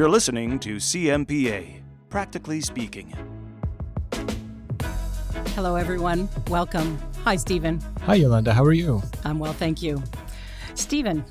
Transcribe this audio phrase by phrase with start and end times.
[0.00, 3.12] You're listening to CMPA, Practically Speaking.
[5.48, 6.26] Hello, everyone.
[6.48, 6.98] Welcome.
[7.24, 7.82] Hi, Stephen.
[8.04, 8.54] Hi, Yolanda.
[8.54, 9.02] How are you?
[9.26, 10.02] I'm well, thank you.
[10.74, 11.22] Stephen,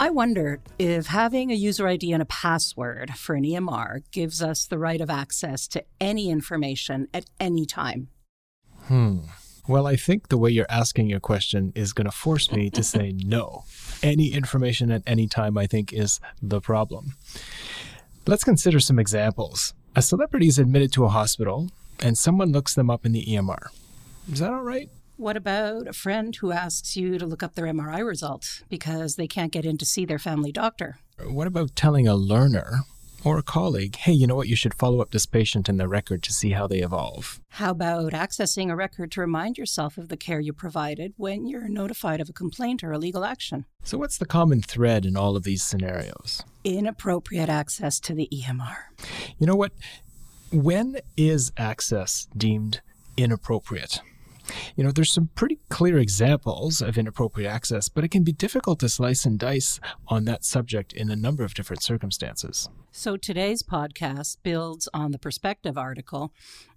[0.00, 4.66] I wonder if having a user ID and a password for an EMR gives us
[4.66, 8.08] the right of access to any information at any time.
[8.86, 9.18] Hmm.
[9.68, 12.84] Well, I think the way you're asking your question is going to force me to
[12.84, 13.64] say no.
[14.00, 17.14] Any information at any time, I think, is the problem.
[18.28, 19.72] Let's consider some examples.
[19.94, 23.68] A celebrity is admitted to a hospital and someone looks them up in the EMR.
[24.32, 24.90] Is that all right?
[25.16, 29.28] What about a friend who asks you to look up their MRI results because they
[29.28, 30.98] can't get in to see their family doctor?
[31.24, 32.80] What about telling a learner
[33.22, 35.88] or a colleague, hey, you know what, you should follow up this patient in the
[35.88, 37.40] record to see how they evolve?
[37.50, 41.68] How about accessing a record to remind yourself of the care you provided when you're
[41.68, 43.66] notified of a complaint or a legal action?
[43.84, 46.42] So, what's the common thread in all of these scenarios?
[46.66, 48.76] Inappropriate access to the EMR.
[49.38, 49.70] You know what?
[50.50, 52.80] When is access deemed
[53.16, 54.00] inappropriate?
[54.74, 58.80] You know, there's some pretty clear examples of inappropriate access, but it can be difficult
[58.80, 62.68] to slice and dice on that subject in a number of different circumstances.
[62.90, 66.32] So today's podcast builds on the perspective article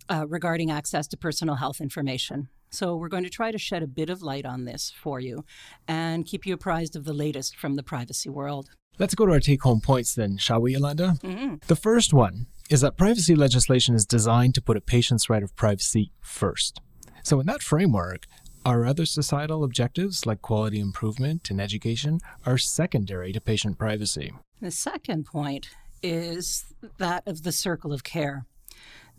[0.07, 2.49] uh, regarding access to personal health information.
[2.69, 5.45] So we're going to try to shed a bit of light on this for you
[5.87, 8.69] and keep you apprised of the latest from the privacy world.
[8.99, 11.15] Let's go to our take home points then, shall we, Yolanda?
[11.23, 11.55] Mm-hmm.
[11.67, 15.55] The first one is that privacy legislation is designed to put a patient's right of
[15.55, 16.81] privacy first.
[17.23, 18.25] So, in that framework,
[18.65, 24.33] our other societal objectives, like quality improvement and education, are secondary to patient privacy.
[24.61, 25.69] The second point
[26.03, 26.65] is
[26.97, 28.45] that of the circle of care.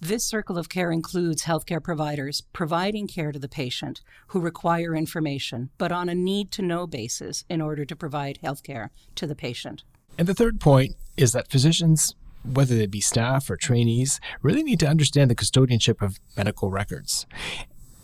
[0.03, 5.69] This circle of care includes healthcare providers providing care to the patient who require information,
[5.77, 9.83] but on a need to know basis in order to provide healthcare to the patient.
[10.17, 12.15] And the third point is that physicians,
[12.51, 17.27] whether they be staff or trainees, really need to understand the custodianship of medical records.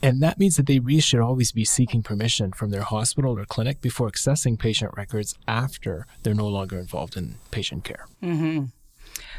[0.03, 3.47] And that means that they really should always be seeking permission from their hospital or
[3.47, 8.07] clinic before accessing patient records after they're no longer involved in patient care.
[8.23, 8.67] Mm-hmm.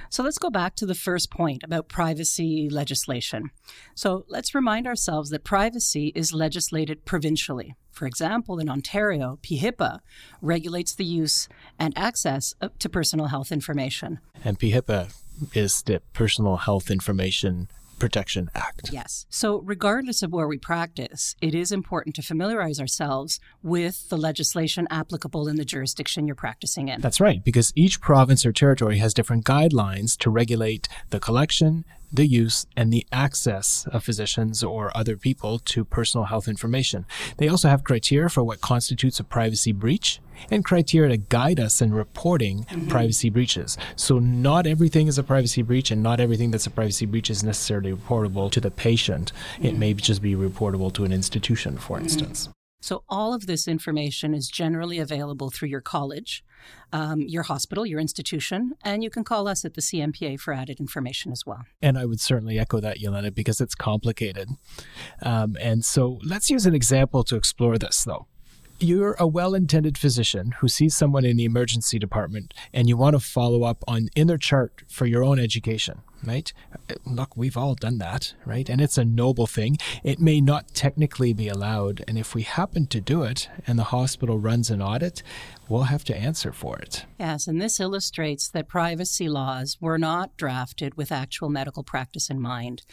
[0.09, 3.51] So let's go back to the first point about privacy legislation.
[3.95, 7.75] So let's remind ourselves that privacy is legislated provincially.
[7.91, 9.99] For example, in Ontario, PHIPA
[10.41, 11.47] regulates the use
[11.79, 14.19] and access to personal health information.
[14.43, 15.13] And PHIPA
[15.53, 17.69] is the Personal Health Information
[17.99, 18.89] Protection Act.
[18.91, 19.25] Yes.
[19.29, 24.87] So, regardless of where we practice, it is important to familiarize ourselves with the legislation
[24.89, 27.01] applicable in the jurisdiction you're practicing in.
[27.01, 32.25] That's right, because each province or territory has different guidelines to regulate the collection, the
[32.25, 37.05] use and the access of physicians or other people to personal health information.
[37.37, 40.19] They also have criteria for what constitutes a privacy breach
[40.51, 42.87] and criteria to guide us in reporting mm-hmm.
[42.87, 43.77] privacy breaches.
[43.95, 47.43] So, not everything is a privacy breach, and not everything that's a privacy breach is
[47.43, 49.31] necessarily reportable to the patient.
[49.55, 49.65] Mm-hmm.
[49.65, 52.05] It may just be reportable to an institution, for mm-hmm.
[52.05, 52.49] instance.
[52.79, 56.43] So, all of this information is generally available through your college,
[56.93, 60.79] um, your hospital, your institution, and you can call us at the CMPA for added
[60.79, 61.65] information as well.
[61.81, 64.49] And I would certainly echo that, Yolanda, because it's complicated.
[65.23, 68.27] Um, and so, let's use an example to explore this, though
[68.79, 73.19] you're a well-intended physician who sees someone in the emergency department and you want to
[73.19, 76.51] follow up on in their chart for your own education right?
[77.05, 78.67] Look, we've all done that, right?
[78.69, 79.77] And it's a noble thing.
[80.03, 82.03] It may not technically be allowed.
[82.07, 85.23] And if we happen to do it and the hospital runs an audit,
[85.69, 87.05] we'll have to answer for it.
[87.19, 92.39] Yes, and this illustrates that privacy laws were not drafted with actual medical practice in
[92.39, 92.83] mind.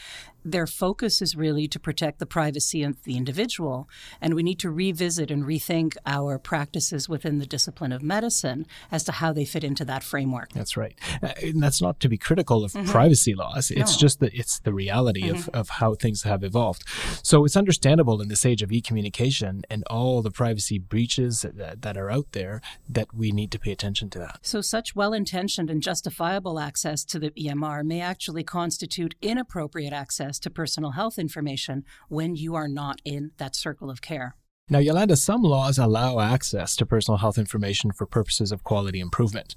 [0.45, 3.89] Their focus is really to protect the privacy of the individual,
[4.21, 9.05] and we need to revisit and rethink our practices within the discipline of medicine as
[9.05, 10.53] to how they fit into that framework.
[10.53, 10.99] That's right.
[11.23, 12.91] Uh, and that's not to be critical of mm-hmm.
[12.91, 13.71] privacy laws.
[13.71, 13.99] It's no.
[13.99, 15.37] just that it's the reality mm-hmm.
[15.37, 16.85] of, of how things have evolved.
[17.23, 21.83] So it's understandable in this age of e communication and all the privacy breaches that,
[21.83, 24.39] that are out there that we need to pay attention to that.
[24.43, 30.39] So, such well intentioned and justifiable access to the EMR may actually constitute inappropriate access
[30.41, 34.37] to personal health information when you are not in that circle of care.
[34.71, 39.55] Now, Yolanda, some laws allow access to personal health information for purposes of quality improvement.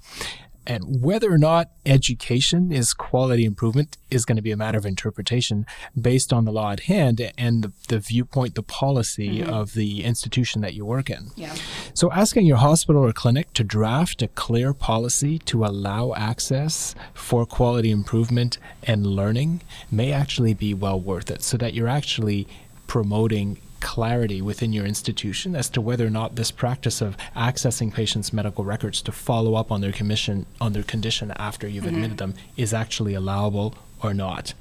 [0.66, 4.84] And whether or not education is quality improvement is going to be a matter of
[4.84, 5.64] interpretation
[5.98, 9.48] based on the law at hand and the, the viewpoint, the policy mm-hmm.
[9.48, 11.30] of the institution that you work in.
[11.36, 11.54] Yeah.
[11.94, 17.46] So, asking your hospital or clinic to draft a clear policy to allow access for
[17.46, 22.46] quality improvement and learning may actually be well worth it so that you're actually
[22.86, 28.32] promoting clarity within your institution as to whether or not this practice of accessing patients'
[28.32, 32.34] medical records to follow up on their commission on their condition after you've admitted them
[32.56, 34.54] is actually allowable or not.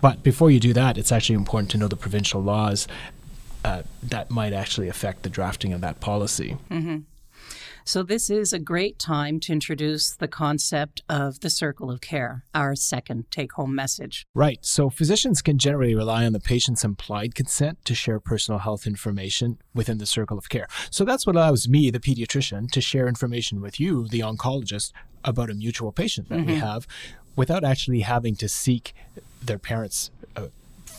[0.00, 2.88] But before you do that, it's actually important to know the provincial laws
[3.64, 6.56] uh, that might actually affect the drafting of that policy.
[7.84, 12.44] So, this is a great time to introduce the concept of the circle of care,
[12.54, 14.26] our second take home message.
[14.34, 14.58] Right.
[14.62, 19.58] So physicians can generally rely on the patient's implied consent to share personal health information
[19.74, 20.66] within the circle of care.
[20.90, 24.92] So that's what allows me, the pediatrician, to share information with you, the oncologist,
[25.24, 26.60] about a mutual patient that we mm-hmm.
[26.60, 26.86] have
[27.36, 28.94] without actually having to seek
[29.40, 30.10] their parents'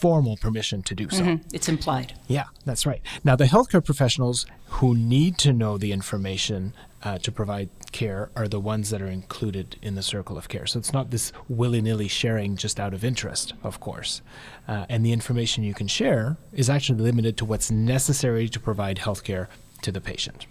[0.03, 1.39] formal permission to do so.
[1.53, 2.11] It's implied.
[2.27, 3.01] Yeah, that's right.
[3.23, 4.45] Now, the healthcare professionals
[4.77, 6.73] who need to know the information
[7.03, 10.65] uh, to provide care are the ones that are included in the circle of care.
[10.65, 14.21] So it's not this willy nilly sharing just out of interest, of course.
[14.67, 18.97] Uh, and the information you can share is actually limited to what's necessary to provide
[18.97, 19.47] healthcare
[19.83, 20.47] to the patient.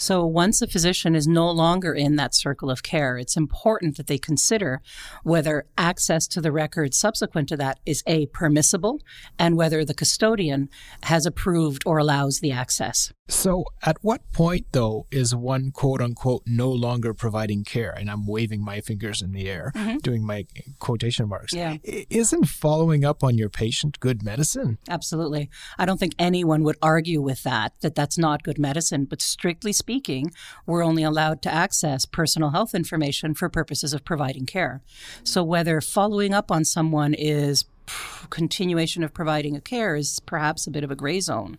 [0.00, 4.06] So, once a physician is no longer in that circle of care, it's important that
[4.06, 4.80] they consider
[5.24, 9.00] whether access to the record subsequent to that is A, permissible,
[9.40, 10.68] and whether the custodian
[11.02, 13.12] has approved or allows the access.
[13.28, 17.90] So, at what point, though, is one quote unquote no longer providing care?
[17.90, 19.98] And I'm waving my fingers in the air, mm-hmm.
[19.98, 20.46] doing my
[20.78, 21.52] quotation marks.
[21.52, 21.76] Yeah.
[21.84, 24.78] Isn't following up on your patient good medicine?
[24.88, 25.50] Absolutely.
[25.78, 29.04] I don't think anyone would argue with that, that that's not good medicine.
[29.04, 30.32] But strictly speaking,
[30.66, 34.82] we're only allowed to access personal health information for purposes of providing care.
[35.22, 37.66] So whether following up on someone is
[38.30, 41.58] continuation of providing a care is perhaps a bit of a gray zone.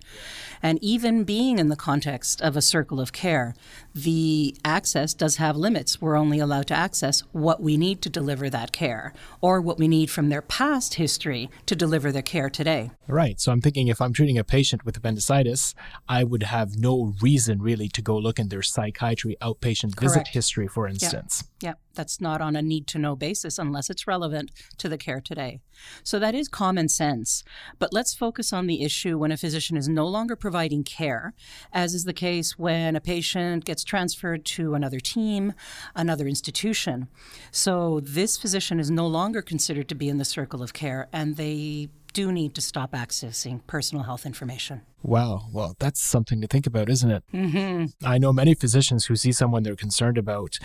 [0.61, 3.55] And even being in the context of a circle of care,
[4.03, 6.01] the access does have limits.
[6.01, 9.87] We're only allowed to access what we need to deliver that care or what we
[9.87, 12.91] need from their past history to deliver their care today.
[13.07, 13.39] Right.
[13.39, 15.73] So I'm thinking if I'm treating a patient with appendicitis,
[16.07, 20.67] I would have no reason really to go look in their psychiatry outpatient visit history,
[20.67, 21.43] for instance.
[21.61, 25.19] Yeah, that's not on a need to know basis unless it's relevant to the care
[25.19, 25.59] today.
[26.03, 27.43] So that is common sense.
[27.79, 31.33] But let's focus on the issue when a physician is no longer providing care,
[31.73, 35.53] as is the case when a patient gets transferred to another team,
[35.95, 37.07] another institution.
[37.51, 41.36] So this physician is no longer considered to be in the circle of care and
[41.36, 44.81] they do need to stop accessing personal health information.
[45.01, 45.47] Wow.
[45.51, 47.24] Well, that's something to think about, isn't it?
[47.33, 48.06] Mm-hmm.
[48.06, 50.59] I know many physicians who see someone they're concerned about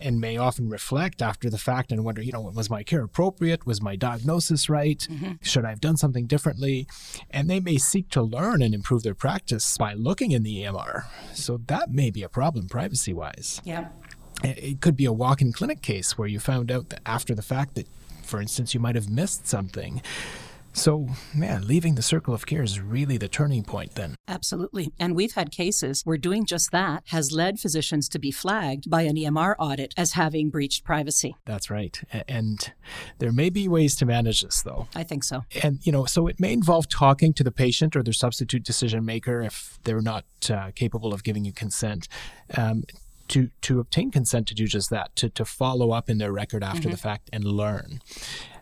[0.00, 3.66] and may often reflect after the fact and wonder, you know, was my care appropriate?
[3.66, 5.06] Was my diagnosis right?
[5.10, 5.32] Mm-hmm.
[5.42, 6.86] Should I have done something differently?
[7.30, 11.04] And they may seek to learn and improve their practice by looking in the EMR.
[11.32, 13.60] So that may be a problem privacy wise.
[13.64, 13.88] Yeah.
[14.42, 17.42] It could be a walk in clinic case where you found out that after the
[17.42, 17.86] fact that,
[18.22, 20.02] for instance, you might have missed something.
[20.74, 24.16] So, man, leaving the circle of care is really the turning point then.
[24.26, 24.92] Absolutely.
[24.98, 29.02] And we've had cases where doing just that has led physicians to be flagged by
[29.02, 31.36] an EMR audit as having breached privacy.
[31.46, 31.98] That's right.
[32.28, 32.72] And
[33.20, 34.88] there may be ways to manage this, though.
[34.96, 35.44] I think so.
[35.62, 39.04] And, you know, so it may involve talking to the patient or their substitute decision
[39.04, 42.08] maker if they're not uh, capable of giving you consent.
[42.56, 42.82] Um,
[43.28, 46.62] to, to obtain consent to do just that, to, to follow up in their record
[46.62, 48.02] after the fact and learn.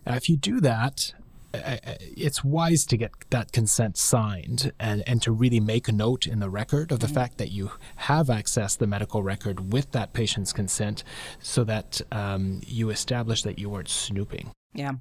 [0.07, 1.13] Uh, if you do that,
[1.55, 6.41] it's wise to get that consent signed and, and to really make a note in
[6.41, 10.53] the record of the fact that you have accessed the medical record with that patient's
[10.53, 11.05] consent
[11.41, 14.51] so that um, you establish that you weren't snooping.
[14.75, 14.93] Yeah.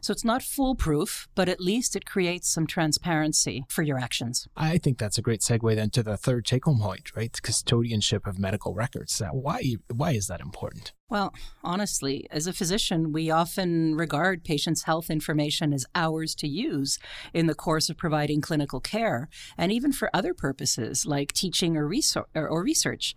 [0.00, 4.46] So it's not foolproof, but at least it creates some transparency for your actions.
[4.56, 7.32] I think that's a great segue then to the third take home point, right?
[7.32, 9.22] Custodianship of medical records.
[9.32, 10.92] Why, why is that important?
[11.10, 16.98] Well, honestly, as a physician, we often regard patients' health information as ours to use
[17.32, 21.88] in the course of providing clinical care and even for other purposes like teaching or,
[21.88, 23.14] resor- or, or research.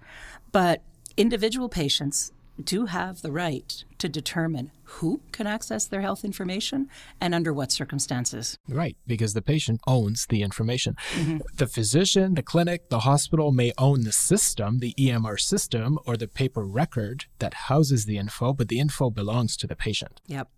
[0.51, 0.83] But
[1.15, 2.31] individual patients
[2.63, 7.71] do have the right to determine who can access their health information and under what
[7.71, 8.57] circumstances.
[8.67, 10.95] Right, because the patient owns the information.
[11.13, 11.37] Mm-hmm.
[11.55, 16.27] The physician, the clinic, the hospital may own the system, the EMR system, or the
[16.27, 20.21] paper record that houses the info, but the info belongs to the patient.
[20.27, 20.49] Yep.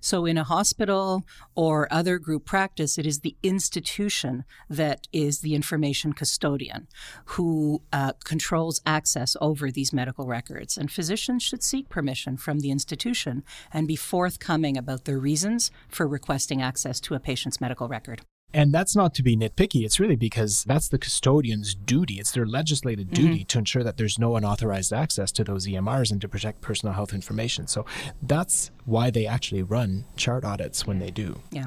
[0.00, 5.54] So, in a hospital or other group practice, it is the institution that is the
[5.54, 6.88] information custodian
[7.26, 10.76] who uh, controls access over these medical records.
[10.76, 16.06] And physicians should seek permission from the institution and be forthcoming about their reasons for
[16.06, 18.22] requesting access to a patient's medical record.
[18.52, 19.84] And that's not to be nitpicky.
[19.84, 22.14] It's really because that's the custodian's duty.
[22.14, 23.26] It's their legislated mm-hmm.
[23.26, 26.94] duty to ensure that there's no unauthorized access to those EMRs and to protect personal
[26.94, 27.66] health information.
[27.66, 27.86] So
[28.22, 31.40] that's why they actually run chart audits when they do.
[31.50, 31.66] Yeah.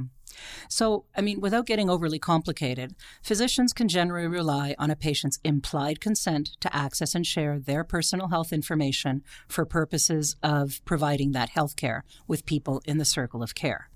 [0.68, 6.02] So, I mean, without getting overly complicated, physicians can generally rely on a patient's implied
[6.02, 11.76] consent to access and share their personal health information for purposes of providing that health
[11.76, 13.90] care with people in the circle of care.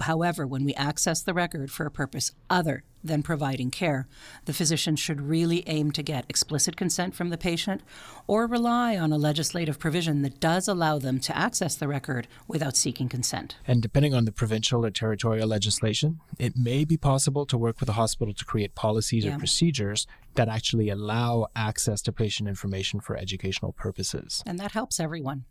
[0.00, 4.06] However, when we access the record for a purpose other than providing care,
[4.44, 7.80] the physician should really aim to get explicit consent from the patient
[8.26, 12.76] or rely on a legislative provision that does allow them to access the record without
[12.76, 13.56] seeking consent.
[13.66, 17.88] And depending on the provincial or territorial legislation, it may be possible to work with
[17.88, 19.36] a hospital to create policies Yeah.
[19.36, 24.42] or procedures that actually allow access to patient information for educational purposes.
[24.46, 25.44] and that helps everyone.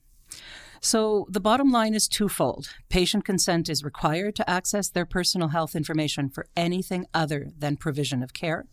[0.81, 2.69] So, the bottom line is twofold.
[2.89, 8.23] Patient consent is required to access their personal health information for anything other than provision
[8.23, 8.65] of care.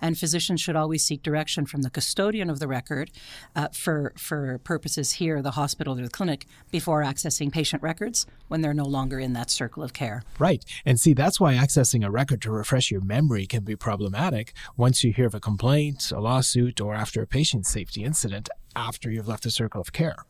[0.00, 3.10] And physicians should always seek direction from the custodian of the record
[3.56, 8.60] uh, for, for purposes here, the hospital or the clinic, before accessing patient records when
[8.60, 10.22] they're no longer in that circle of care.
[10.38, 10.64] Right.
[10.84, 15.02] And see, that's why accessing a record to refresh your memory can be problematic once
[15.02, 19.28] you hear of a complaint, a lawsuit, or after a patient safety incident after you've
[19.28, 20.24] left the circle of care.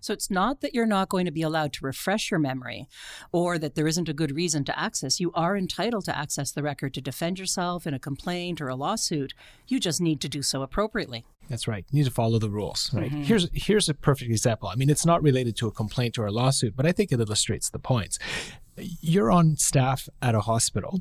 [0.00, 2.86] So it's not that you're not going to be allowed to refresh your memory
[3.32, 5.20] or that there isn't a good reason to access.
[5.20, 8.76] You are entitled to access the record to defend yourself in a complaint or a
[8.76, 9.34] lawsuit.
[9.66, 11.24] You just need to do so appropriately.
[11.48, 11.84] That's right.
[11.90, 13.10] You need to follow the rules, right?
[13.10, 14.68] Here's here's a perfect example.
[14.68, 17.20] I mean, it's not related to a complaint or a lawsuit, but I think it
[17.20, 18.18] illustrates the points.
[19.00, 21.00] You're on staff at a hospital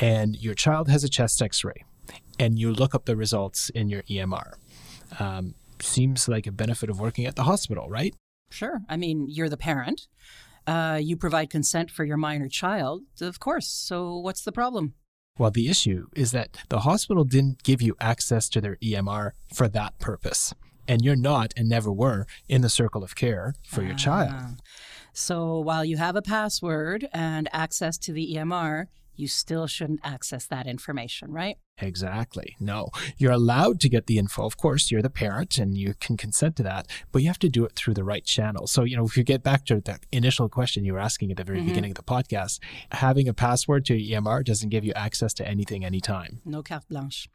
[0.00, 1.84] and your child has a chest x-ray
[2.38, 4.54] and you look up the results in your EMR.
[5.20, 8.14] Um, seems like a benefit of working at the hospital, right?
[8.50, 8.80] Sure.
[8.88, 10.08] I mean, you're the parent.
[10.66, 13.68] Uh, you provide consent for your minor child, of course.
[13.68, 14.94] So what's the problem?
[15.38, 19.66] Well, the issue is that the hospital didn't give you access to their EMR for
[19.68, 20.54] that purpose.
[20.86, 24.32] And you're not and never were in the circle of care for your child.
[24.34, 24.54] Ah.
[25.12, 30.46] So while you have a password and access to the EMR, you still shouldn't access
[30.46, 31.56] that information, right?
[31.80, 32.56] Exactly.
[32.60, 34.44] No, you're allowed to get the info.
[34.44, 37.48] Of course, you're the parent and you can consent to that, but you have to
[37.48, 38.66] do it through the right channel.
[38.66, 41.36] So, you know, if you get back to the initial question you were asking at
[41.38, 42.60] the very beginning of the podcast,
[42.92, 46.40] having a password to your EMR doesn't give you access to anything anytime.
[46.44, 47.28] No carte blanche.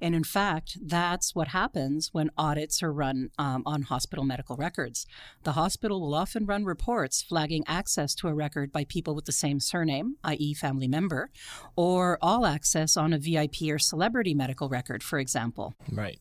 [0.00, 5.06] And in fact, that's what happens when audits are run um, on hospital medical records.
[5.44, 9.32] The hospital will often run reports flagging access to a record by people with the
[9.32, 11.30] same surname, i.e., family member,
[11.76, 15.74] or all access on a VIP or celebrity medical record, for example.
[15.90, 16.18] Right.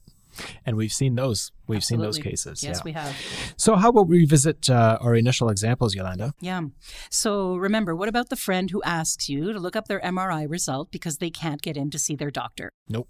[0.65, 1.51] And we've seen those.
[1.67, 2.63] We've seen those cases.
[2.63, 2.81] Yes, yeah.
[2.83, 3.15] we have.
[3.55, 6.33] So, how about we revisit uh, our initial examples, Yolanda?
[6.41, 6.61] Yeah.
[7.09, 10.91] So remember, what about the friend who asks you to look up their MRI result
[10.91, 12.71] because they can't get in to see their doctor?
[12.89, 13.07] Nope.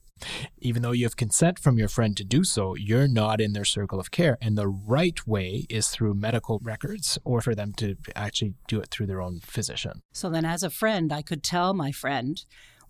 [0.60, 3.66] Even though you have consent from your friend to do so, you're not in their
[3.66, 4.38] circle of care.
[4.40, 8.90] And the right way is through medical records or for them to actually do it
[8.92, 10.02] through their own physician.
[10.14, 12.44] So then, as a friend, I could tell my friend,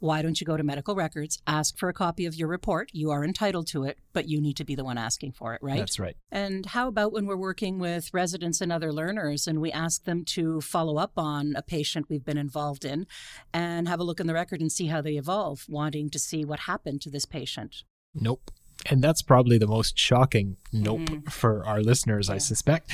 [0.04, 2.90] why don't you go to medical records, ask for a copy of your report?
[2.92, 5.64] You are entitled to it, but you need to be the one asking for it,
[5.64, 5.80] right?
[5.80, 6.18] That's right.
[6.30, 10.26] And how about when we're working with residents and other learners and we ask them
[10.26, 13.08] to follow up on a patient we've been involved in
[13.54, 16.44] and have a look in the record and see how they evolve, wanting to see
[16.44, 17.84] what happened to this patient?
[18.14, 18.52] Nope.
[18.90, 21.30] And that's probably the most shocking nope Mm-hmm.
[21.30, 22.92] for our listeners, I suspect.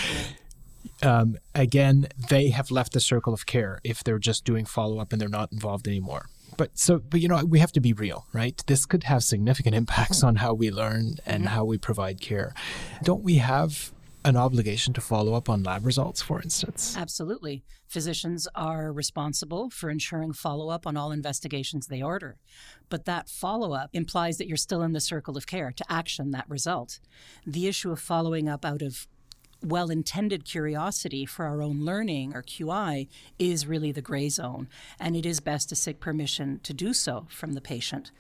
[1.02, 5.12] Um, again, they have left the circle of care if they're just doing follow up
[5.12, 6.28] and they're not involved anymore.
[6.60, 8.62] But so, but you know, we have to be real, right?
[8.68, 11.56] This could have significant impacts on how we learn and mm-hmm.
[11.56, 12.54] how we provide care.
[13.02, 13.94] Don't we have
[14.26, 16.98] an obligation to follow up on lab results, for instance?
[16.98, 17.64] Absolutely.
[17.88, 22.40] Physicians are responsible for ensuring follow up on all investigations they order.
[22.90, 26.32] But that follow up implies that you're still in the circle of care to action
[26.32, 27.00] that result.
[27.48, 29.08] The issue of following up out of
[29.64, 34.68] well intended curiosity for our own learning or QI is really the gray zone.
[35.00, 38.12] And it is best to seek permission to do so from the patient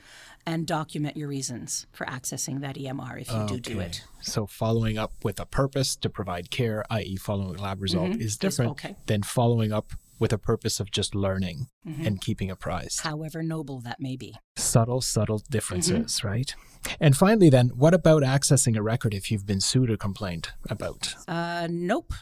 [0.45, 4.03] and document your reasons for accessing that EMR if you do do it.
[4.21, 8.21] So following up with a purpose to provide care, i.e., following a lab result, mm-hmm.
[8.21, 8.95] is different okay.
[9.05, 11.67] than following up with a purpose of just learning
[12.03, 13.01] and keeping apprised.
[13.01, 14.35] However noble that may be.
[14.55, 16.53] Subtle, subtle differences, right?
[16.99, 21.15] And finally, then, what about accessing a record if you've been sued or complained about?
[21.27, 22.13] Uh, nope.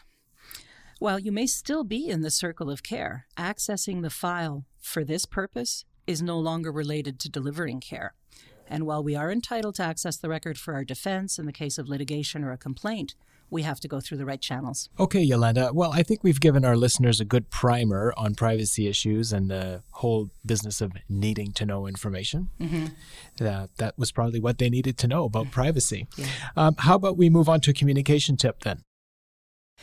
[0.99, 5.25] While you may still be in the circle of care, accessing the file for this
[5.25, 8.13] purpose is no longer related to delivering care.
[8.67, 11.77] And while we are entitled to access the record for our defense in the case
[11.77, 13.15] of litigation or a complaint,
[13.49, 14.89] we have to go through the right channels.
[14.99, 15.71] Okay, Yolanda.
[15.73, 19.83] Well, I think we've given our listeners a good primer on privacy issues and the
[19.91, 22.49] whole business of needing to know information.
[23.39, 26.07] Uh, that was probably what they needed to know about privacy.
[26.55, 28.81] Um, how about we move on to a communication tip then?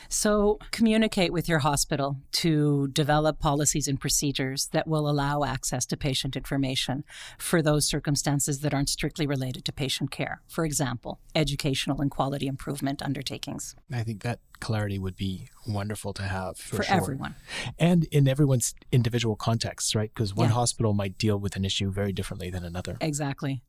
[0.08, 5.96] So, communicate with your hospital to develop policies and procedures that will allow access to
[5.96, 7.04] patient information
[7.38, 10.42] for those circumstances that aren't strictly related to patient care.
[10.48, 13.74] For example, educational and quality improvement undertakings.
[13.92, 16.96] I think that clarity would be wonderful to have for, for sure.
[16.96, 17.34] everyone.
[17.78, 20.10] And in everyone's individual contexts, right?
[20.14, 20.54] Because one Yeah.
[20.54, 22.96] hospital might deal with an issue very differently than another.
[23.00, 23.62] Exactly.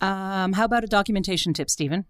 [0.00, 2.04] Um, how about a documentation tip, Stephen?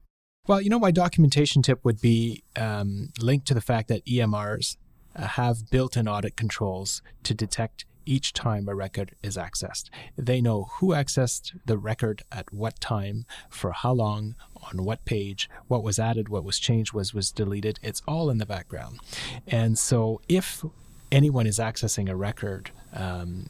[0.46, 4.76] Well, you know, my documentation tip would be um, linked to the fact that EMRs
[5.16, 9.88] uh, have built in audit controls to detect each time a record is accessed.
[10.18, 14.34] They know who accessed the record at what time, for how long,
[14.70, 17.78] on what page, what was added, what was changed, was was deleted.
[17.82, 19.00] It's all in the background.
[19.46, 20.62] And so if
[21.10, 23.48] anyone is accessing a record um,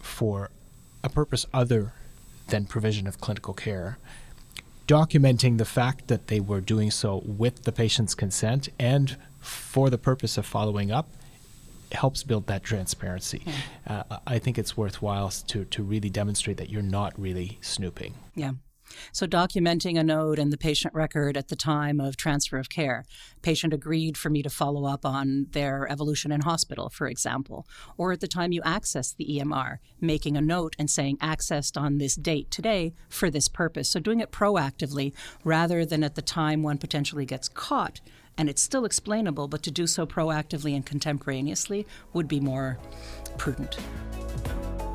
[0.00, 0.50] for
[1.02, 1.94] a purpose other
[2.48, 3.96] than provision of clinical care,
[4.86, 9.98] documenting the fact that they were doing so with the patient's consent and for the
[9.98, 11.08] purpose of following up
[11.92, 13.42] helps build that transparency.
[13.86, 18.14] Uh, I think it's worthwhile to, to really demonstrate that you're not really snooping.
[18.34, 18.52] Yeah.
[19.12, 23.04] So, documenting a note in the patient record at the time of transfer of care.
[23.42, 27.66] Patient agreed for me to follow up on their evolution in hospital, for example.
[27.96, 31.98] Or at the time you access the EMR, making a note and saying accessed on
[31.98, 33.90] this date today for this purpose.
[33.90, 38.00] So, doing it proactively rather than at the time one potentially gets caught.
[38.36, 42.78] And it's still explainable, but to do so proactively and contemporaneously would be more
[43.38, 43.78] prudent.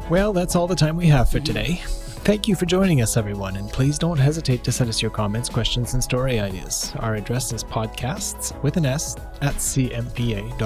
[0.10, 1.46] Well, that's all the time we have for mm-hmm.
[1.46, 2.09] today.
[2.24, 5.50] Thank you for joining us, everyone, and please don't hesitate to send us your comments,
[5.50, 6.94] questions, and story ideas.
[7.00, 10.60] Our address is podcasts with an S at cmpa.org.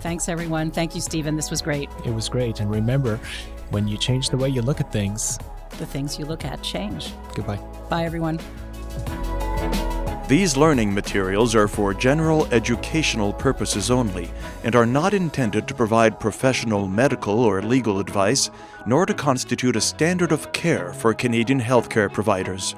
[0.00, 0.70] Thanks, everyone.
[0.70, 1.36] Thank you, Stephen.
[1.36, 1.88] This was great.
[2.04, 3.18] It was great, and remember,
[3.70, 5.38] when you change the way you look at things,
[5.78, 7.12] The things you look at change.
[7.34, 7.56] goodbye.
[7.88, 8.38] Bye, everyone.
[10.32, 14.30] These learning materials are for general educational purposes only
[14.64, 18.50] and are not intended to provide professional medical or legal advice,
[18.86, 22.74] nor to constitute a standard of care for Canadian healthcare providers.